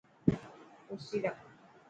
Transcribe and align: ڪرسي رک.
ڪرسي 0.87 1.17
رک. 1.23 1.37